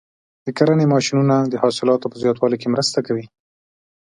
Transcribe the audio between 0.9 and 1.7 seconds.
ماشینونه د